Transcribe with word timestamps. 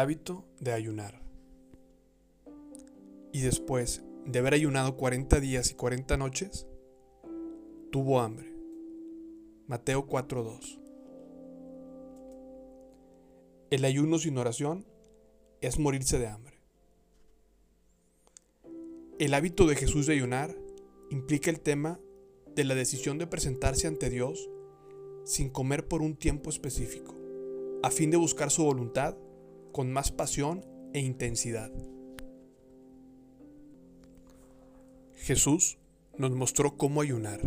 hábito 0.00 0.46
de 0.58 0.72
ayunar. 0.72 1.20
Y 3.32 3.42
después 3.42 4.02
de 4.24 4.38
haber 4.38 4.54
ayunado 4.54 4.96
40 4.96 5.40
días 5.40 5.70
y 5.70 5.74
40 5.74 6.16
noches, 6.16 6.66
tuvo 7.92 8.20
hambre. 8.20 8.52
Mateo 9.66 10.06
4:2. 10.06 10.80
El 13.70 13.84
ayuno 13.84 14.18
sin 14.18 14.36
oración 14.38 14.86
es 15.60 15.78
morirse 15.78 16.18
de 16.18 16.28
hambre. 16.28 16.54
El 19.18 19.34
hábito 19.34 19.66
de 19.66 19.76
Jesús 19.76 20.06
de 20.06 20.14
ayunar 20.14 20.56
implica 21.10 21.50
el 21.50 21.60
tema 21.60 22.00
de 22.56 22.64
la 22.64 22.74
decisión 22.74 23.18
de 23.18 23.26
presentarse 23.26 23.86
ante 23.86 24.08
Dios 24.08 24.48
sin 25.24 25.50
comer 25.50 25.86
por 25.86 26.00
un 26.00 26.16
tiempo 26.16 26.48
específico, 26.48 27.14
a 27.82 27.90
fin 27.90 28.10
de 28.10 28.16
buscar 28.16 28.50
su 28.50 28.64
voluntad 28.64 29.16
con 29.72 29.92
más 29.92 30.10
pasión 30.10 30.64
e 30.92 31.00
intensidad. 31.00 31.70
Jesús 35.14 35.78
nos 36.16 36.30
mostró 36.32 36.76
cómo 36.76 37.00
ayunar. 37.00 37.40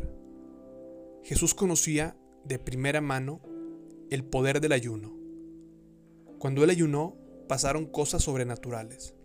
Jesús 1.24 1.54
conocía 1.54 2.16
de 2.46 2.60
primera 2.60 3.02
mano 3.02 3.42
el 4.10 4.24
poder 4.24 4.62
del 4.62 4.74
ayuno. 4.74 5.14
Cuando 6.38 6.64
él 6.64 6.70
ayunó, 6.70 7.16
pasaron 7.48 7.86
cosas 7.86 8.24
sobrenaturales. 8.24 9.16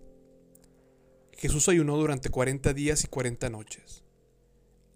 Jesús 1.32 1.68
ayunó 1.68 1.96
durante 1.96 2.30
40 2.30 2.72
días 2.74 3.04
y 3.04 3.08
40 3.08 3.50
noches. 3.50 4.04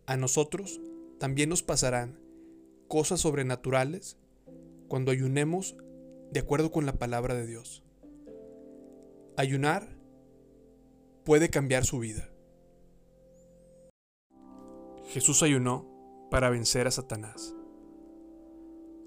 A 0.06 0.16
nosotros 0.16 0.80
también 1.18 1.48
nos 1.48 1.62
pasarán 1.62 2.18
cosas 2.88 3.20
sobrenaturales 3.20 4.16
cuando 4.88 5.12
ayunemos 5.12 5.76
de 6.30 6.40
acuerdo 6.40 6.70
con 6.70 6.84
la 6.84 6.94
palabra 6.94 7.34
de 7.34 7.46
Dios. 7.46 7.81
Ayunar 9.42 9.88
puede 11.24 11.50
cambiar 11.50 11.84
su 11.84 11.98
vida. 11.98 12.30
Jesús 15.08 15.42
ayunó 15.42 16.28
para 16.30 16.48
vencer 16.48 16.86
a 16.86 16.92
Satanás. 16.92 17.52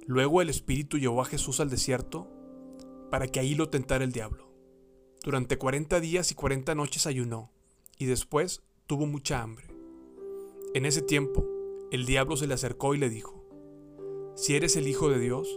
Luego 0.05 0.41
el 0.41 0.49
Espíritu 0.49 0.97
llevó 0.97 1.21
a 1.21 1.25
Jesús 1.25 1.61
al 1.61 1.69
desierto 1.69 2.27
para 3.09 3.29
que 3.29 3.39
ahí 3.39 3.55
lo 3.55 3.69
tentara 3.69 4.03
el 4.03 4.11
diablo. 4.11 4.51
Durante 5.23 5.57
40 5.57 6.01
días 6.01 6.29
y 6.31 6.35
40 6.35 6.75
noches 6.75 7.07
ayunó 7.07 7.53
y 7.97 8.03
después 8.03 8.61
tuvo 8.87 9.05
mucha 9.05 9.41
hambre. 9.41 9.67
En 10.73 10.85
ese 10.85 11.01
tiempo, 11.01 11.47
el 11.93 12.05
diablo 12.05 12.35
se 12.35 12.47
le 12.47 12.55
acercó 12.55 12.93
y 12.93 12.97
le 12.97 13.07
dijo, 13.07 13.41
Si 14.35 14.57
eres 14.57 14.75
el 14.75 14.89
Hijo 14.89 15.09
de 15.09 15.17
Dios, 15.17 15.47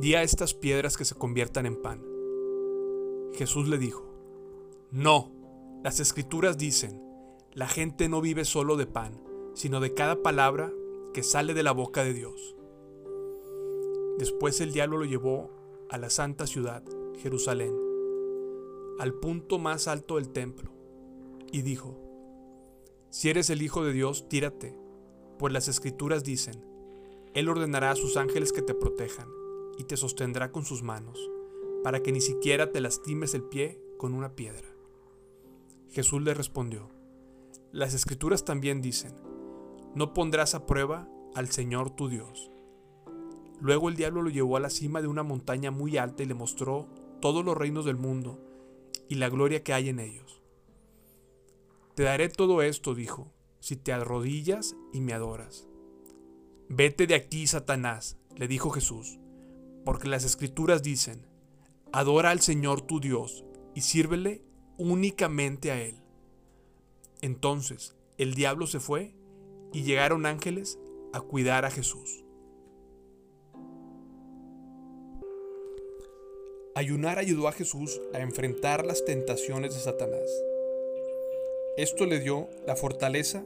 di 0.00 0.16
a 0.16 0.24
estas 0.24 0.54
piedras 0.54 0.96
que 0.96 1.04
se 1.04 1.14
conviertan 1.14 1.66
en 1.66 1.80
pan. 1.80 2.04
Jesús 3.34 3.68
le 3.68 3.78
dijo, 3.78 4.07
No, 4.90 5.30
las 5.84 6.00
escrituras 6.00 6.56
dicen, 6.56 7.02
la 7.52 7.68
gente 7.68 8.08
no 8.08 8.22
vive 8.22 8.46
solo 8.46 8.76
de 8.76 8.86
pan, 8.86 9.20
sino 9.52 9.80
de 9.80 9.92
cada 9.92 10.22
palabra 10.22 10.72
que 11.12 11.22
sale 11.22 11.52
de 11.52 11.62
la 11.62 11.72
boca 11.72 12.04
de 12.04 12.14
Dios. 12.14 12.56
Después 14.18 14.60
el 14.62 14.72
diablo 14.72 14.96
lo 14.96 15.04
llevó 15.04 15.50
a 15.90 15.98
la 15.98 16.08
santa 16.08 16.46
ciudad, 16.46 16.82
Jerusalén, 17.18 17.76
al 18.98 19.12
punto 19.12 19.58
más 19.58 19.88
alto 19.88 20.16
del 20.16 20.30
templo, 20.30 20.70
y 21.52 21.60
dijo, 21.60 21.98
Si 23.10 23.28
eres 23.28 23.50
el 23.50 23.60
Hijo 23.60 23.84
de 23.84 23.92
Dios, 23.92 24.26
tírate, 24.28 24.74
pues 25.38 25.52
las 25.52 25.68
escrituras 25.68 26.24
dicen, 26.24 26.64
Él 27.34 27.50
ordenará 27.50 27.90
a 27.90 27.96
sus 27.96 28.16
ángeles 28.16 28.52
que 28.52 28.62
te 28.62 28.74
protejan, 28.74 29.28
y 29.76 29.84
te 29.84 29.98
sostendrá 29.98 30.50
con 30.50 30.64
sus 30.64 30.82
manos, 30.82 31.30
para 31.84 32.02
que 32.02 32.10
ni 32.10 32.22
siquiera 32.22 32.72
te 32.72 32.80
lastimes 32.80 33.34
el 33.34 33.42
pie 33.42 33.80
con 33.98 34.14
una 34.14 34.34
piedra. 34.34 34.77
Jesús 35.90 36.22
le 36.22 36.34
respondió, 36.34 36.90
Las 37.72 37.94
escrituras 37.94 38.44
también 38.44 38.82
dicen, 38.82 39.14
no 39.94 40.12
pondrás 40.12 40.54
a 40.54 40.66
prueba 40.66 41.08
al 41.34 41.48
Señor 41.50 41.90
tu 41.90 42.08
Dios. 42.08 42.50
Luego 43.60 43.88
el 43.88 43.96
diablo 43.96 44.22
lo 44.22 44.30
llevó 44.30 44.56
a 44.56 44.60
la 44.60 44.70
cima 44.70 45.02
de 45.02 45.08
una 45.08 45.22
montaña 45.22 45.70
muy 45.70 45.96
alta 45.96 46.22
y 46.22 46.26
le 46.26 46.34
mostró 46.34 46.86
todos 47.20 47.44
los 47.44 47.56
reinos 47.56 47.84
del 47.84 47.96
mundo 47.96 48.38
y 49.08 49.16
la 49.16 49.28
gloria 49.28 49.62
que 49.62 49.72
hay 49.72 49.88
en 49.88 49.98
ellos. 49.98 50.42
Te 51.94 52.04
daré 52.04 52.28
todo 52.28 52.62
esto, 52.62 52.94
dijo, 52.94 53.32
si 53.58 53.76
te 53.76 53.92
arrodillas 53.92 54.76
y 54.92 55.00
me 55.00 55.14
adoras. 55.14 55.66
Vete 56.68 57.06
de 57.06 57.14
aquí, 57.14 57.46
Satanás, 57.46 58.18
le 58.36 58.46
dijo 58.46 58.70
Jesús, 58.70 59.18
porque 59.84 60.06
las 60.06 60.24
escrituras 60.24 60.82
dicen, 60.82 61.26
adora 61.92 62.30
al 62.30 62.40
Señor 62.40 62.82
tu 62.82 63.00
Dios 63.00 63.44
y 63.74 63.80
sírvele 63.80 64.44
únicamente 64.78 65.70
a 65.70 65.80
Él. 65.82 65.96
Entonces 67.20 67.94
el 68.16 68.34
diablo 68.34 68.66
se 68.66 68.80
fue 68.80 69.12
y 69.72 69.82
llegaron 69.82 70.24
ángeles 70.26 70.78
a 71.12 71.20
cuidar 71.20 71.64
a 71.64 71.70
Jesús. 71.70 72.24
Ayunar 76.74 77.18
ayudó 77.18 77.48
a 77.48 77.52
Jesús 77.52 78.00
a 78.14 78.20
enfrentar 78.20 78.86
las 78.86 79.04
tentaciones 79.04 79.74
de 79.74 79.80
Satanás. 79.80 80.30
Esto 81.76 82.06
le 82.06 82.20
dio 82.20 82.48
la 82.66 82.76
fortaleza 82.76 83.44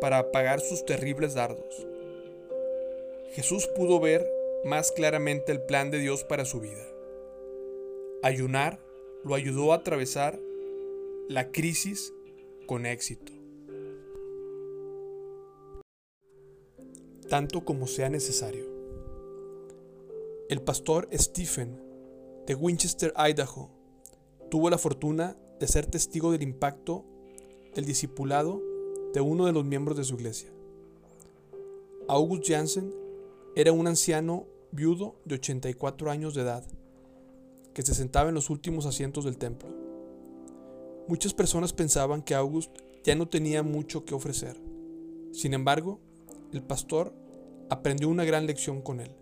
para 0.00 0.18
apagar 0.18 0.60
sus 0.60 0.84
terribles 0.84 1.34
dardos. 1.34 1.86
Jesús 3.32 3.66
pudo 3.68 4.00
ver 4.00 4.30
más 4.64 4.92
claramente 4.92 5.50
el 5.50 5.62
plan 5.62 5.90
de 5.90 5.98
Dios 5.98 6.24
para 6.24 6.44
su 6.44 6.60
vida. 6.60 6.86
Ayunar 8.22 8.78
lo 9.24 9.34
ayudó 9.34 9.72
a 9.72 9.76
atravesar 9.76 10.38
la 11.28 11.50
crisis 11.50 12.12
con 12.66 12.86
éxito. 12.86 13.34
tanto 17.28 17.64
como 17.64 17.86
sea 17.86 18.08
necesario. 18.08 18.64
El 20.48 20.62
pastor 20.62 21.08
Stephen 21.12 21.80
de 22.46 22.54
Winchester, 22.54 23.12
Idaho, 23.16 23.70
tuvo 24.50 24.70
la 24.70 24.78
fortuna 24.78 25.36
de 25.58 25.66
ser 25.66 25.86
testigo 25.86 26.32
del 26.32 26.42
impacto 26.42 27.04
del 27.74 27.86
discipulado 27.86 28.62
de 29.12 29.20
uno 29.20 29.46
de 29.46 29.52
los 29.52 29.64
miembros 29.64 29.96
de 29.96 30.04
su 30.04 30.14
iglesia. 30.14 30.52
August 32.06 32.44
Jansen 32.46 32.94
era 33.56 33.72
un 33.72 33.86
anciano 33.86 34.46
viudo 34.70 35.16
de 35.24 35.36
84 35.36 36.10
años 36.10 36.34
de 36.34 36.42
edad 36.42 36.64
que 37.72 37.82
se 37.82 37.94
sentaba 37.94 38.28
en 38.28 38.34
los 38.34 38.50
últimos 38.50 38.86
asientos 38.86 39.24
del 39.24 39.38
templo. 39.38 39.83
Muchas 41.06 41.34
personas 41.34 41.72
pensaban 41.72 42.22
que 42.22 42.34
August 42.34 42.70
ya 43.04 43.14
no 43.14 43.28
tenía 43.28 43.62
mucho 43.62 44.04
que 44.04 44.14
ofrecer. 44.14 44.60
Sin 45.32 45.52
embargo, 45.52 46.00
el 46.52 46.62
pastor 46.62 47.14
aprendió 47.68 48.08
una 48.08 48.24
gran 48.24 48.46
lección 48.46 48.80
con 48.80 49.00
él. 49.00 49.14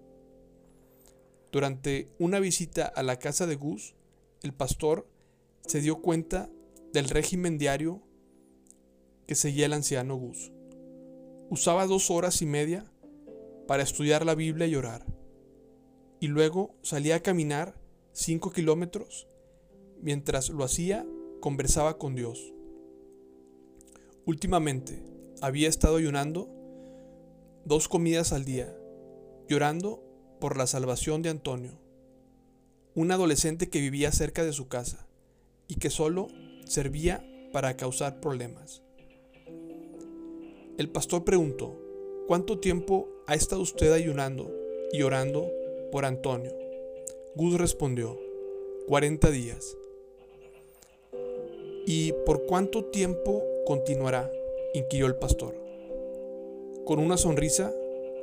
Durante 1.50 2.08
una 2.18 2.38
visita 2.38 2.86
a 2.86 3.02
la 3.02 3.18
casa 3.18 3.46
de 3.46 3.56
Gus, 3.56 3.94
el 4.42 4.54
pastor 4.54 5.08
se 5.66 5.80
dio 5.80 6.00
cuenta 6.00 6.50
del 6.92 7.08
régimen 7.08 7.58
diario 7.58 8.02
que 9.26 9.34
seguía 9.34 9.66
el 9.66 9.72
anciano 9.72 10.16
Gus. 10.16 10.52
Usaba 11.50 11.86
dos 11.86 12.10
horas 12.10 12.42
y 12.42 12.46
media 12.46 12.90
para 13.66 13.82
estudiar 13.82 14.24
la 14.24 14.34
Biblia 14.34 14.66
y 14.66 14.76
orar. 14.76 15.04
Y 16.20 16.28
luego 16.28 16.74
salía 16.82 17.16
a 17.16 17.20
caminar 17.20 17.74
cinco 18.12 18.52
kilómetros. 18.52 19.28
Mientras 20.00 20.50
lo 20.50 20.64
hacía, 20.64 21.06
conversaba 21.42 21.98
con 21.98 22.14
Dios. 22.14 22.54
Últimamente 24.24 25.02
había 25.42 25.68
estado 25.68 25.96
ayunando 25.96 26.48
dos 27.64 27.88
comidas 27.88 28.32
al 28.32 28.44
día, 28.44 28.72
llorando 29.48 30.02
por 30.40 30.56
la 30.56 30.68
salvación 30.68 31.20
de 31.20 31.30
Antonio, 31.30 31.80
un 32.94 33.10
adolescente 33.10 33.68
que 33.68 33.80
vivía 33.80 34.12
cerca 34.12 34.44
de 34.44 34.52
su 34.52 34.68
casa 34.68 35.08
y 35.66 35.74
que 35.74 35.90
solo 35.90 36.28
servía 36.64 37.26
para 37.52 37.76
causar 37.76 38.20
problemas. 38.20 38.82
El 40.78 40.90
pastor 40.90 41.24
preguntó, 41.24 41.76
¿cuánto 42.28 42.60
tiempo 42.60 43.08
ha 43.26 43.34
estado 43.34 43.62
usted 43.62 43.92
ayunando 43.92 44.48
y 44.92 45.02
orando 45.02 45.50
por 45.90 46.04
Antonio? 46.04 46.52
Gus 47.34 47.58
respondió, 47.58 48.16
40 48.86 49.30
días. 49.32 49.76
¿Y 51.86 52.12
por 52.24 52.46
cuánto 52.46 52.84
tiempo 52.84 53.42
continuará? 53.66 54.30
inquirió 54.72 55.06
el 55.06 55.16
pastor. 55.16 55.54
Con 56.84 57.00
una 57.00 57.16
sonrisa, 57.16 57.72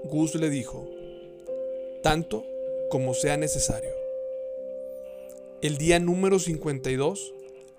Gus 0.06 0.36
le 0.36 0.50
dijo, 0.50 0.88
tanto 2.02 2.46
como 2.90 3.14
sea 3.14 3.36
necesario. 3.36 3.92
El 5.62 5.78
día 5.78 6.00
número 6.00 6.40
52, 6.40 7.34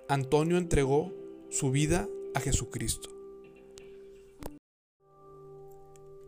Antonio 0.06 0.58
entregó 0.58 1.12
su 1.48 1.70
vida 1.70 2.08
a 2.34 2.40
Jesucristo. 2.40 3.08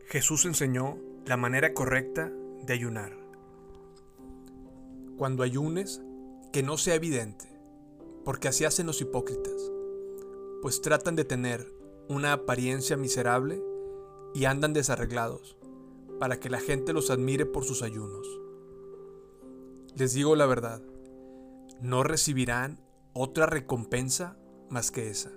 Jesús 0.07 0.47
enseñó 0.47 0.99
la 1.27 1.37
manera 1.37 1.75
correcta 1.75 2.33
de 2.63 2.73
ayunar. 2.73 3.13
Cuando 5.19 5.43
ayunes, 5.43 6.01
que 6.53 6.63
no 6.63 6.79
sea 6.79 6.95
evidente. 6.95 7.52
Porque 8.25 8.49
así 8.49 8.65
hacen 8.65 8.87
los 8.87 9.01
hipócritas, 9.01 9.73
pues 10.61 10.81
tratan 10.81 11.17
de 11.17 11.25
tener 11.25 11.73
una 12.09 12.33
apariencia 12.33 12.97
miserable 12.97 13.63
y 14.35 14.45
andan 14.45 14.73
desarreglados, 14.73 15.57
para 16.19 16.39
que 16.39 16.51
la 16.51 16.61
gente 16.61 16.93
los 16.93 17.11
admire 17.11 17.47
por 17.47 17.65
sus 17.65 17.83
ayunos. 17.83 18.27
Les 19.97 20.15
digo 20.15 20.37
la 20.37 20.47
verdad, 20.47 20.83
no 21.81 22.03
recibirán 22.03 22.81
otra 23.13 23.47
recompensa 23.47 24.39
más 24.71 24.91
que 24.91 25.11
esa. 25.11 25.33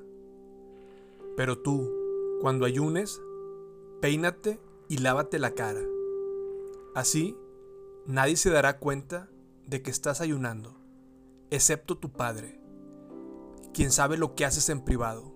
Pero 1.35 1.59
tú, 1.59 1.91
cuando 2.41 2.65
ayunes, 2.65 3.21
peínate 3.99 4.59
y 4.87 4.99
lávate 4.99 5.39
la 5.39 5.51
cara. 5.51 5.81
Así, 6.93 7.35
nadie 8.05 8.37
se 8.37 8.49
dará 8.49 8.77
cuenta 8.79 9.29
de 9.65 9.81
que 9.81 9.91
estás 9.91 10.21
ayunando, 10.21 10.77
excepto 11.49 11.97
tu 11.97 12.11
Padre, 12.11 12.61
quien 13.75 13.91
sabe 13.91 14.17
lo 14.17 14.35
que 14.35 14.45
haces 14.45 14.69
en 14.69 14.79
privado. 14.79 15.35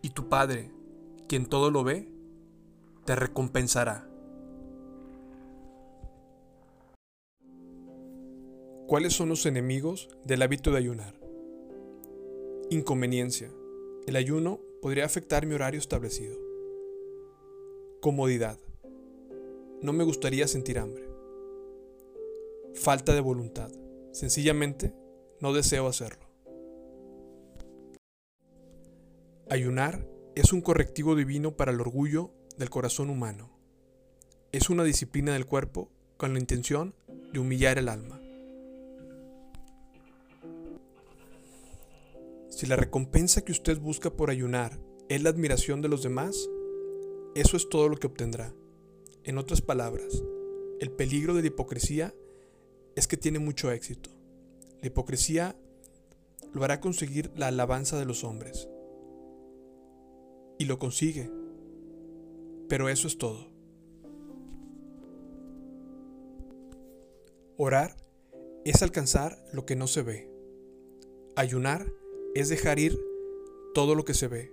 Y 0.00 0.10
tu 0.10 0.30
Padre, 0.30 0.70
quien 1.28 1.44
todo 1.44 1.70
lo 1.70 1.84
ve, 1.84 2.08
te 3.04 3.14
recompensará. 3.14 4.08
¿Cuáles 8.86 9.12
son 9.12 9.28
los 9.28 9.44
enemigos 9.44 10.08
del 10.24 10.40
hábito 10.40 10.70
de 10.70 10.78
ayunar? 10.78 11.14
Inconveniencia. 12.70 13.52
El 14.06 14.16
ayuno 14.16 14.60
podría 14.80 15.04
afectar 15.04 15.44
mi 15.44 15.54
horario 15.54 15.80
establecido. 15.80 16.38
Comodidad. 18.00 18.58
No 19.82 19.92
me 19.92 20.04
gustaría 20.04 20.48
sentir 20.48 20.78
hambre. 20.78 21.06
Falta 22.72 23.12
de 23.12 23.20
voluntad. 23.20 23.70
Sencillamente, 24.12 24.94
no 25.40 25.52
deseo 25.52 25.86
hacerlo. 25.86 26.23
Ayunar 29.50 30.08
es 30.34 30.54
un 30.54 30.62
correctivo 30.62 31.14
divino 31.14 31.54
para 31.54 31.70
el 31.70 31.78
orgullo 31.78 32.32
del 32.56 32.70
corazón 32.70 33.10
humano. 33.10 33.50
Es 34.52 34.70
una 34.70 34.84
disciplina 34.84 35.34
del 35.34 35.44
cuerpo 35.44 35.90
con 36.16 36.32
la 36.32 36.40
intención 36.40 36.94
de 37.30 37.40
humillar 37.40 37.76
el 37.76 37.90
alma. 37.90 38.22
Si 42.48 42.64
la 42.64 42.76
recompensa 42.76 43.42
que 43.42 43.52
usted 43.52 43.78
busca 43.78 44.08
por 44.08 44.30
ayunar 44.30 44.80
es 45.10 45.22
la 45.22 45.28
admiración 45.28 45.82
de 45.82 45.88
los 45.88 46.02
demás, 46.02 46.48
eso 47.34 47.58
es 47.58 47.68
todo 47.68 47.90
lo 47.90 47.98
que 47.98 48.06
obtendrá. 48.06 48.54
En 49.24 49.36
otras 49.36 49.60
palabras, 49.60 50.22
el 50.80 50.90
peligro 50.90 51.34
de 51.34 51.42
la 51.42 51.48
hipocresía 51.48 52.14
es 52.96 53.06
que 53.06 53.18
tiene 53.18 53.40
mucho 53.40 53.70
éxito. 53.70 54.08
La 54.80 54.86
hipocresía 54.86 55.54
lo 56.54 56.64
hará 56.64 56.80
conseguir 56.80 57.30
la 57.36 57.48
alabanza 57.48 57.98
de 57.98 58.06
los 58.06 58.24
hombres. 58.24 58.68
Y 60.58 60.66
lo 60.66 60.78
consigue. 60.78 61.30
Pero 62.68 62.88
eso 62.88 63.08
es 63.08 63.18
todo. 63.18 63.50
Orar 67.56 67.96
es 68.64 68.82
alcanzar 68.82 69.44
lo 69.52 69.64
que 69.64 69.76
no 69.76 69.86
se 69.86 70.02
ve. 70.02 70.30
Ayunar 71.36 71.92
es 72.34 72.48
dejar 72.48 72.78
ir 72.78 72.98
todo 73.74 73.94
lo 73.94 74.04
que 74.04 74.14
se 74.14 74.28
ve 74.28 74.52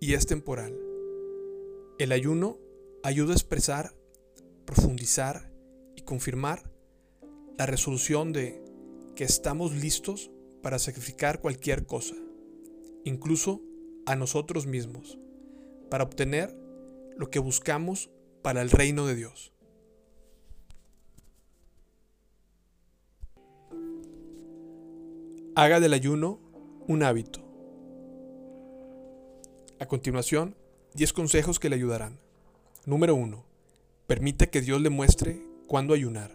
y 0.00 0.14
es 0.14 0.26
temporal. 0.26 0.78
El 1.98 2.12
ayuno 2.12 2.58
ayuda 3.02 3.32
a 3.32 3.36
expresar, 3.36 3.94
profundizar 4.64 5.52
y 5.96 6.02
confirmar 6.02 6.70
la 7.58 7.66
resolución 7.66 8.32
de 8.32 8.62
que 9.14 9.24
estamos 9.24 9.74
listos 9.74 10.30
para 10.62 10.78
sacrificar 10.78 11.40
cualquier 11.40 11.86
cosa, 11.86 12.14
incluso 13.04 13.62
a 14.06 14.16
nosotros 14.16 14.66
mismos, 14.66 15.18
para 15.90 16.04
obtener 16.04 16.56
lo 17.16 17.28
que 17.28 17.38
buscamos 17.38 18.10
para 18.42 18.62
el 18.62 18.70
reino 18.70 19.06
de 19.06 19.16
Dios. 19.16 19.52
Haga 25.54 25.80
del 25.80 25.94
ayuno 25.94 26.38
un 26.86 27.02
hábito. 27.02 27.40
A 29.80 29.86
continuación, 29.86 30.54
10 30.94 31.12
consejos 31.12 31.58
que 31.58 31.68
le 31.68 31.76
ayudarán. 31.76 32.20
Número 32.84 33.14
1. 33.14 33.44
Permita 34.06 34.46
que 34.46 34.60
Dios 34.60 34.80
le 34.80 34.90
muestre 34.90 35.42
cuándo 35.66 35.94
ayunar. 35.94 36.30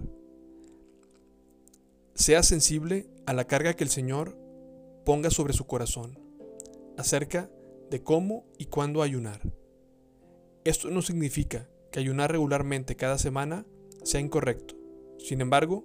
Sea 2.15 2.43
sensible 2.43 3.07
a 3.25 3.33
la 3.33 3.45
carga 3.45 3.75
que 3.75 3.83
el 3.83 3.89
Señor 3.89 4.37
ponga 5.05 5.29
sobre 5.29 5.53
su 5.53 5.65
corazón 5.65 6.19
acerca 6.97 7.49
de 7.91 8.01
cómo 8.01 8.45
y 8.57 8.65
cuándo 8.65 9.03
ayunar. 9.03 9.41
Esto 10.63 10.89
no 10.89 11.01
significa 11.01 11.69
que 11.91 11.99
ayunar 11.99 12.31
regularmente 12.31 12.95
cada 12.95 13.17
semana 13.17 13.65
sea 14.03 14.21
incorrecto. 14.21 14.75
Sin 15.19 15.41
embargo, 15.41 15.83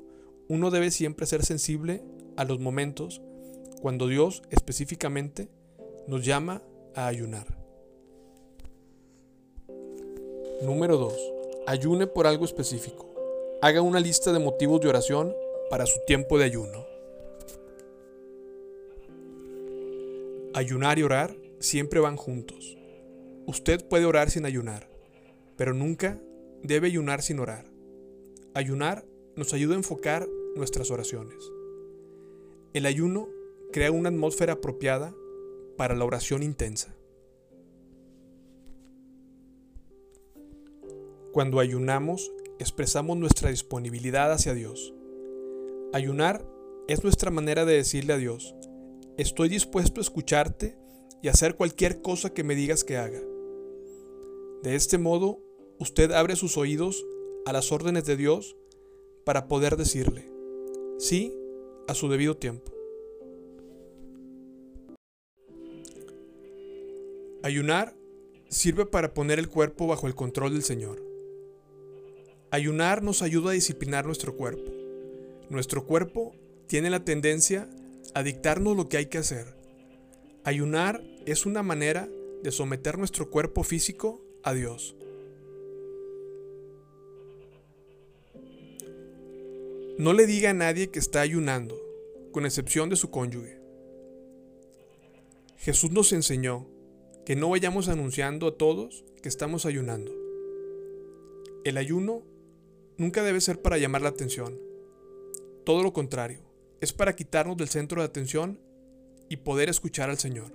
uno 0.48 0.70
debe 0.70 0.92
siempre 0.92 1.26
ser 1.26 1.44
sensible 1.44 2.04
a 2.36 2.44
los 2.44 2.60
momentos 2.60 3.20
cuando 3.82 4.06
Dios 4.06 4.42
específicamente 4.50 5.48
nos 6.06 6.24
llama 6.24 6.62
a 6.94 7.08
ayunar. 7.08 7.58
Número 10.62 10.96
2. 10.96 11.12
Ayune 11.66 12.06
por 12.06 12.28
algo 12.28 12.44
específico. 12.44 13.12
Haga 13.60 13.82
una 13.82 13.98
lista 13.98 14.32
de 14.32 14.38
motivos 14.38 14.80
de 14.80 14.88
oración 14.88 15.34
para 15.70 15.86
su 15.86 15.98
tiempo 16.06 16.38
de 16.38 16.44
ayuno. 16.44 16.86
Ayunar 20.54 21.00
y 21.00 21.02
orar 21.02 21.45
siempre 21.60 22.00
van 22.00 22.16
juntos. 22.16 22.76
Usted 23.46 23.86
puede 23.86 24.04
orar 24.04 24.30
sin 24.30 24.44
ayunar, 24.44 24.88
pero 25.56 25.72
nunca 25.72 26.20
debe 26.62 26.88
ayunar 26.88 27.22
sin 27.22 27.38
orar. 27.38 27.70
Ayunar 28.54 29.04
nos 29.36 29.52
ayuda 29.52 29.74
a 29.74 29.78
enfocar 29.78 30.28
nuestras 30.56 30.90
oraciones. 30.90 31.36
El 32.72 32.86
ayuno 32.86 33.28
crea 33.72 33.92
una 33.92 34.08
atmósfera 34.08 34.54
apropiada 34.54 35.14
para 35.76 35.94
la 35.94 36.04
oración 36.04 36.42
intensa. 36.42 36.94
Cuando 41.32 41.60
ayunamos, 41.60 42.32
expresamos 42.58 43.18
nuestra 43.18 43.50
disponibilidad 43.50 44.32
hacia 44.32 44.54
Dios. 44.54 44.94
Ayunar 45.92 46.46
es 46.88 47.04
nuestra 47.04 47.30
manera 47.30 47.64
de 47.64 47.74
decirle 47.74 48.14
a 48.14 48.18
Dios, 48.18 48.54
estoy 49.18 49.48
dispuesto 49.48 50.00
a 50.00 50.02
escucharte 50.02 50.78
y 51.22 51.28
hacer 51.28 51.56
cualquier 51.56 52.02
cosa 52.02 52.32
que 52.32 52.44
me 52.44 52.54
digas 52.54 52.84
que 52.84 52.96
haga. 52.96 53.20
De 54.62 54.74
este 54.74 54.98
modo, 54.98 55.40
usted 55.78 56.12
abre 56.12 56.36
sus 56.36 56.56
oídos 56.56 57.04
a 57.44 57.52
las 57.52 57.72
órdenes 57.72 58.04
de 58.04 58.16
Dios 58.16 58.56
para 59.24 59.48
poder 59.48 59.76
decirle, 59.76 60.30
sí, 60.98 61.32
a 61.88 61.94
su 61.94 62.08
debido 62.08 62.36
tiempo. 62.36 62.72
Ayunar 67.42 67.94
sirve 68.48 68.86
para 68.86 69.14
poner 69.14 69.38
el 69.38 69.48
cuerpo 69.48 69.86
bajo 69.86 70.06
el 70.06 70.14
control 70.14 70.52
del 70.52 70.62
Señor. 70.62 71.02
Ayunar 72.50 73.02
nos 73.02 73.22
ayuda 73.22 73.50
a 73.50 73.54
disciplinar 73.54 74.06
nuestro 74.06 74.34
cuerpo. 74.36 74.72
Nuestro 75.48 75.84
cuerpo 75.84 76.34
tiene 76.66 76.90
la 76.90 77.04
tendencia 77.04 77.68
a 78.14 78.22
dictarnos 78.22 78.76
lo 78.76 78.88
que 78.88 78.96
hay 78.96 79.06
que 79.06 79.18
hacer. 79.18 79.54
Ayunar 80.46 81.02
es 81.24 81.44
una 81.44 81.64
manera 81.64 82.08
de 82.44 82.52
someter 82.52 82.98
nuestro 82.98 83.30
cuerpo 83.30 83.64
físico 83.64 84.22
a 84.44 84.54
Dios. 84.54 84.94
No 89.98 90.12
le 90.12 90.24
diga 90.24 90.50
a 90.50 90.54
nadie 90.54 90.92
que 90.92 91.00
está 91.00 91.20
ayunando, 91.20 91.76
con 92.30 92.46
excepción 92.46 92.88
de 92.88 92.94
su 92.94 93.10
cónyuge. 93.10 93.58
Jesús 95.56 95.90
nos 95.90 96.12
enseñó 96.12 96.68
que 97.24 97.34
no 97.34 97.50
vayamos 97.50 97.88
anunciando 97.88 98.46
a 98.46 98.56
todos 98.56 99.04
que 99.22 99.28
estamos 99.28 99.66
ayunando. 99.66 100.12
El 101.64 101.76
ayuno 101.76 102.22
nunca 102.98 103.24
debe 103.24 103.40
ser 103.40 103.60
para 103.62 103.78
llamar 103.78 104.02
la 104.02 104.10
atención. 104.10 104.60
Todo 105.64 105.82
lo 105.82 105.92
contrario, 105.92 106.38
es 106.80 106.92
para 106.92 107.16
quitarnos 107.16 107.56
del 107.56 107.68
centro 107.68 108.00
de 108.00 108.06
atención 108.06 108.60
y 109.28 109.38
poder 109.38 109.68
escuchar 109.68 110.10
al 110.10 110.18
Señor. 110.18 110.52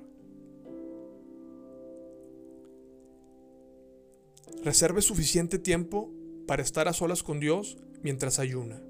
Reserve 4.64 5.02
suficiente 5.02 5.58
tiempo 5.58 6.12
para 6.46 6.62
estar 6.62 6.88
a 6.88 6.94
solas 6.94 7.24
con 7.24 7.40
Dios 7.40 7.78
mientras 8.04 8.40
ayuna. 8.40 8.82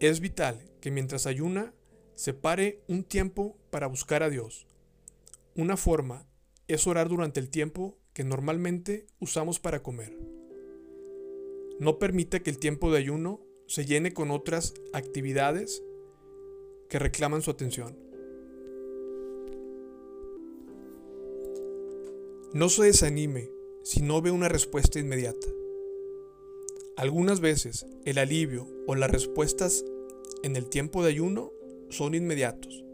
Es 0.00 0.20
vital 0.20 0.60
que 0.80 0.90
mientras 0.90 1.26
ayuna 1.26 1.72
separe 2.14 2.82
un 2.88 3.04
tiempo 3.04 3.56
para 3.70 3.86
buscar 3.86 4.22
a 4.22 4.30
Dios. 4.30 4.66
Una 5.56 5.76
forma 5.76 6.26
es 6.68 6.86
orar 6.86 7.08
durante 7.08 7.40
el 7.40 7.48
tiempo 7.48 7.96
que 8.12 8.24
normalmente 8.24 9.06
usamos 9.18 9.58
para 9.58 9.82
comer. 9.82 10.16
No 11.80 11.98
permite 11.98 12.42
que 12.42 12.50
el 12.50 12.58
tiempo 12.58 12.92
de 12.92 12.98
ayuno 12.98 13.40
se 13.66 13.86
llene 13.86 14.12
con 14.12 14.30
otras 14.30 14.74
actividades 14.92 15.82
que 16.88 16.98
reclaman 16.98 17.42
su 17.42 17.50
atención. 17.50 17.98
No 22.54 22.68
se 22.68 22.84
desanime 22.84 23.50
si 23.82 24.00
no 24.00 24.22
ve 24.22 24.30
una 24.30 24.48
respuesta 24.48 25.00
inmediata. 25.00 25.48
Algunas 26.96 27.40
veces 27.40 27.84
el 28.04 28.16
alivio 28.16 28.68
o 28.86 28.94
las 28.94 29.10
respuestas 29.10 29.84
en 30.44 30.54
el 30.54 30.68
tiempo 30.68 31.02
de 31.02 31.08
ayuno 31.08 31.50
son 31.90 32.14
inmediatos. 32.14 32.84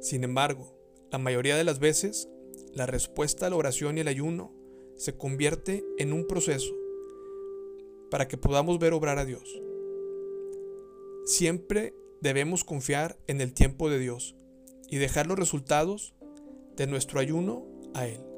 Sin 0.00 0.24
embargo, 0.24 0.74
la 1.12 1.18
mayoría 1.18 1.54
de 1.54 1.64
las 1.64 1.80
veces, 1.80 2.30
la 2.72 2.86
respuesta 2.86 3.46
a 3.46 3.50
la 3.50 3.56
oración 3.56 3.98
y 3.98 4.00
el 4.00 4.08
ayuno 4.08 4.54
se 4.96 5.18
convierte 5.18 5.84
en 5.98 6.14
un 6.14 6.26
proceso 6.26 6.74
para 8.10 8.26
que 8.26 8.38
podamos 8.38 8.78
ver 8.78 8.94
obrar 8.94 9.18
a 9.18 9.26
Dios. 9.26 9.60
Siempre 11.26 11.92
debemos 12.22 12.64
confiar 12.64 13.18
en 13.26 13.42
el 13.42 13.52
tiempo 13.52 13.90
de 13.90 13.98
Dios 13.98 14.34
y 14.88 14.96
dejar 14.96 15.26
los 15.26 15.38
resultados 15.38 16.14
de 16.74 16.86
nuestro 16.86 17.20
ayuno 17.20 17.66
a 17.92 18.06
Él. 18.06 18.33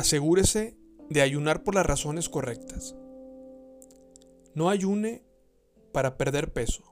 Asegúrese 0.00 0.78
de 1.10 1.20
ayunar 1.20 1.62
por 1.62 1.74
las 1.74 1.84
razones 1.84 2.30
correctas. 2.30 2.96
No 4.54 4.70
ayune 4.70 5.22
para 5.92 6.16
perder 6.16 6.54
peso. 6.54 6.82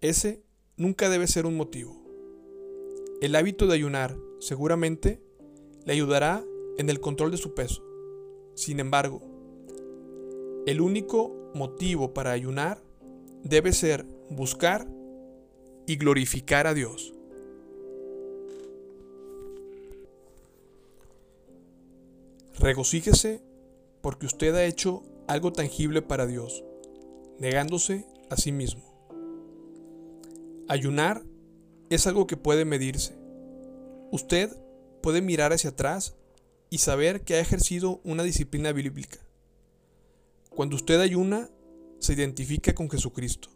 Ese 0.00 0.42
nunca 0.76 1.08
debe 1.08 1.28
ser 1.28 1.46
un 1.46 1.56
motivo. 1.56 2.02
El 3.20 3.36
hábito 3.36 3.68
de 3.68 3.74
ayunar 3.74 4.16
seguramente 4.40 5.22
le 5.84 5.92
ayudará 5.92 6.42
en 6.76 6.90
el 6.90 6.98
control 6.98 7.30
de 7.30 7.36
su 7.36 7.54
peso. 7.54 7.84
Sin 8.56 8.80
embargo, 8.80 9.22
el 10.66 10.80
único 10.80 11.52
motivo 11.54 12.12
para 12.12 12.32
ayunar 12.32 12.82
debe 13.44 13.72
ser 13.72 14.04
buscar 14.28 14.88
y 15.86 15.94
glorificar 15.98 16.66
a 16.66 16.74
Dios. 16.74 17.14
Regocíjese 22.58 23.42
porque 24.00 24.26
usted 24.26 24.54
ha 24.54 24.64
hecho 24.64 25.02
algo 25.26 25.52
tangible 25.52 26.02
para 26.02 26.26
Dios, 26.26 26.64
negándose 27.38 28.06
a 28.30 28.36
sí 28.36 28.52
mismo. 28.52 28.82
Ayunar 30.68 31.22
es 31.90 32.06
algo 32.06 32.26
que 32.26 32.36
puede 32.36 32.64
medirse. 32.64 33.14
Usted 34.10 34.56
puede 35.02 35.22
mirar 35.22 35.52
hacia 35.52 35.70
atrás 35.70 36.16
y 36.70 36.78
saber 36.78 37.22
que 37.22 37.34
ha 37.34 37.40
ejercido 37.40 38.00
una 38.04 38.22
disciplina 38.22 38.72
bíblica. 38.72 39.18
Cuando 40.50 40.76
usted 40.76 41.00
ayuna, 41.00 41.50
se 41.98 42.14
identifica 42.14 42.74
con 42.74 42.90
Jesucristo, 42.90 43.48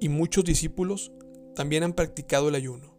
y 0.00 0.08
muchos 0.08 0.44
discípulos 0.44 1.12
también 1.54 1.82
han 1.82 1.94
practicado 1.94 2.48
el 2.48 2.54
ayuno. 2.54 2.95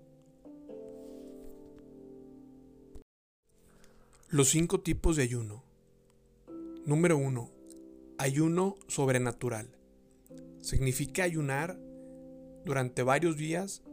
Los 4.29 4.49
cinco 4.49 4.81
tipos 4.81 5.15
de 5.15 5.23
ayuno. 5.23 5.63
Número 6.85 7.17
1. 7.17 7.49
Ayuno 8.17 8.75
sobrenatural. 8.89 9.69
Significa 10.59 11.23
ayunar 11.23 11.79
durante 12.65 13.03
varios 13.03 13.37
días 13.37 13.83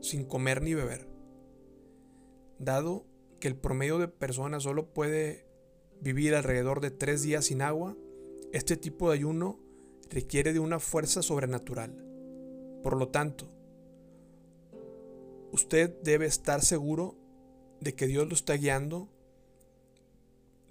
sin 0.00 0.24
comer 0.24 0.62
ni 0.62 0.74
beber. 0.74 1.08
Dado 2.60 3.06
que 3.40 3.48
el 3.48 3.56
promedio 3.56 3.98
de 3.98 4.06
personas 4.06 4.62
solo 4.62 4.94
puede 4.94 5.48
vivir 6.00 6.36
alrededor 6.36 6.80
de 6.80 6.92
tres 6.92 7.22
días 7.22 7.46
sin 7.46 7.60
agua, 7.60 7.96
este 8.52 8.76
tipo 8.76 9.08
de 9.08 9.16
ayuno 9.16 9.58
requiere 10.10 10.52
de 10.52 10.60
una 10.60 10.78
fuerza 10.78 11.22
sobrenatural. 11.22 11.90
Por 12.84 12.96
lo 12.96 13.08
tanto, 13.08 13.48
usted 15.50 15.92
debe 16.04 16.26
estar 16.26 16.62
seguro 16.62 17.16
de 17.80 17.96
que 17.96 18.06
Dios 18.06 18.28
lo 18.28 18.34
está 18.34 18.54
guiando 18.54 19.10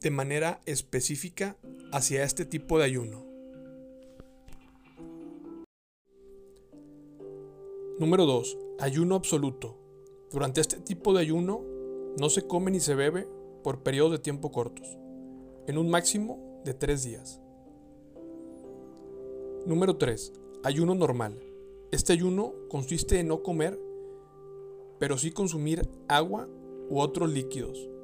de 0.06 0.12
manera 0.12 0.62
específica 0.68 1.58
hacia 1.92 2.24
este 2.24 2.46
tipo 2.46 2.78
de 2.78 2.84
ayuno. 2.84 3.26
Número 7.98 8.28
2. 8.28 8.56
Ayuno 8.78 9.16
absoluto. 9.16 9.80
Durante 10.30 10.62
este 10.62 10.80
tipo 10.80 11.12
de 11.12 11.22
ayuno 11.22 11.64
no 12.20 12.30
se 12.30 12.46
come 12.46 12.70
ni 12.70 12.82
se 12.82 12.94
bebe 12.94 13.28
por 13.64 13.82
periodos 13.82 14.12
de 14.12 14.20
tiempo 14.20 14.52
cortos, 14.52 14.96
en 15.66 15.80
un 15.80 15.90
máximo 15.90 16.62
de 16.64 16.76
3 16.76 17.04
días. 17.04 17.42
Número 19.66 19.98
3. 19.98 20.34
Ayuno 20.64 20.94
normal. 20.94 21.40
Este 21.90 22.14
ayuno 22.14 22.54
consiste 22.70 23.20
en 23.20 23.30
no 23.30 23.42
comer, 23.42 23.80
pero 25.00 25.18
sí 25.18 25.32
consumir 25.32 25.90
agua 26.08 26.48
u 26.92 27.00
otros 27.00 27.32
líquidos. 27.32 27.95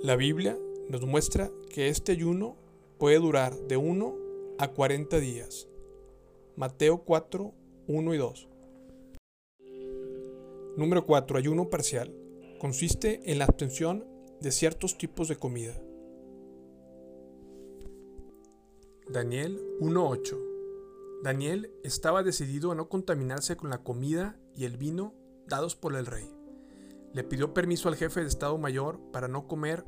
La 0.00 0.14
Biblia 0.14 0.56
nos 0.88 1.04
muestra 1.04 1.50
que 1.74 1.88
este 1.88 2.12
ayuno 2.12 2.56
puede 2.98 3.18
durar 3.18 3.56
de 3.66 3.76
1 3.76 4.14
a 4.60 4.68
40 4.68 5.18
días. 5.18 5.66
Mateo 6.54 6.98
4, 6.98 7.52
1 7.88 8.14
y 8.14 8.16
2. 8.16 8.48
Número 10.76 11.04
4. 11.04 11.36
Ayuno 11.36 11.68
parcial. 11.68 12.14
Consiste 12.60 13.32
en 13.32 13.40
la 13.40 13.46
abstención 13.46 14.06
de 14.40 14.52
ciertos 14.52 14.96
tipos 14.98 15.26
de 15.26 15.34
comida. 15.34 15.76
Daniel 19.08 19.60
1.8. 19.80 20.38
Daniel 21.24 21.72
estaba 21.82 22.22
decidido 22.22 22.70
a 22.70 22.76
no 22.76 22.88
contaminarse 22.88 23.56
con 23.56 23.68
la 23.68 23.82
comida 23.82 24.38
y 24.54 24.64
el 24.64 24.76
vino 24.76 25.12
dados 25.48 25.74
por 25.74 25.96
el 25.96 26.06
rey 26.06 26.37
le 27.12 27.24
pidió 27.24 27.54
permiso 27.54 27.88
al 27.88 27.96
jefe 27.96 28.20
de 28.20 28.28
Estado 28.28 28.58
Mayor 28.58 29.00
para 29.12 29.28
no 29.28 29.46
comer 29.46 29.84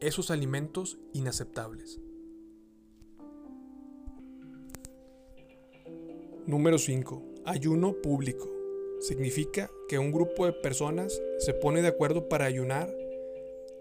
esos 0.00 0.30
alimentos 0.30 0.98
inaceptables. 1.12 2.00
Número 6.46 6.78
5. 6.78 7.22
Ayuno 7.46 7.94
público. 8.02 8.50
Significa 9.00 9.70
que 9.88 9.98
un 9.98 10.12
grupo 10.12 10.46
de 10.46 10.52
personas 10.52 11.20
se 11.38 11.54
pone 11.54 11.80
de 11.82 11.88
acuerdo 11.88 12.28
para 12.28 12.44
ayunar 12.44 12.94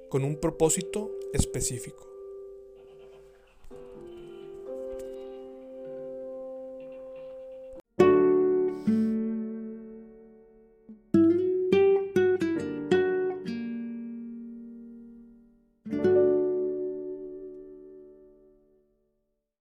con 0.09 0.23
un 0.23 0.37
propósito 0.37 1.11
específico. 1.33 2.12